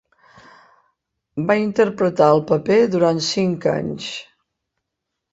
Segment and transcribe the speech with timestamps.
[1.49, 4.07] Va interpretar el paper durant cinc anys.